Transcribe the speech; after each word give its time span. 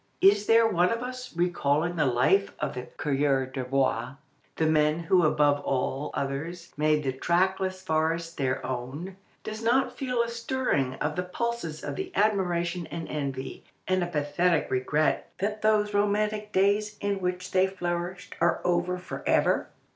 Is 0.21 0.47
there 0.47 0.65
one 0.67 0.89
of 0.91 1.03
us 1.03 1.37
recalling 1.37 1.95
the 1.95 2.07
life 2.07 2.53
of 2.57 2.73
the 2.73 2.87
coureurs 2.97 3.53
de 3.53 3.63
bois, 3.63 4.15
the 4.55 4.65
men 4.65 5.01
who 5.01 5.23
above 5.23 5.59
all 5.59 6.09
others 6.15 6.73
made 6.75 7.03
the 7.03 7.13
trackless 7.13 7.83
forest 7.83 8.35
their 8.35 8.65
own, 8.65 9.15
does 9.43 9.61
not 9.61 9.95
feel 9.95 10.23
a 10.23 10.27
stirring 10.27 10.95
of 10.95 11.15
the 11.15 11.21
pulses 11.21 11.83
of 11.83 11.99
admiration 12.15 12.87
and 12.87 13.09
envy, 13.09 13.63
and 13.87 14.03
a 14.03 14.07
pathetic 14.07 14.71
regret 14.71 15.29
that 15.37 15.61
those 15.61 15.93
romantic 15.93 16.51
days 16.51 16.97
in 16.99 17.19
which 17.21 17.51
they 17.51 17.67
flourished 17.67 18.33
are 18.41 18.59
over 18.65 18.97
for 18.97 19.21
ever? 19.27 19.69